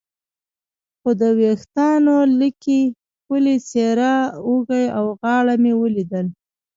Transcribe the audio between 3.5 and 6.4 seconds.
څېره، اوږې او غاړه مې ولیدل.